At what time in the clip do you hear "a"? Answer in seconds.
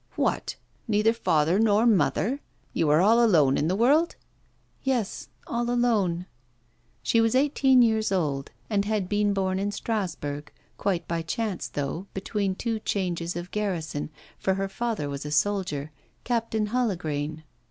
15.23-15.29